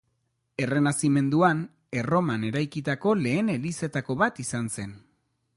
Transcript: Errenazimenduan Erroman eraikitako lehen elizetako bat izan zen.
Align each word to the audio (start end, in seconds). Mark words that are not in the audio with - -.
Errenazimenduan 0.63 1.61
Erroman 2.03 2.47
eraikitako 2.51 3.15
lehen 3.23 3.55
elizetako 3.59 4.21
bat 4.27 4.45
izan 4.49 4.77
zen. 4.79 5.01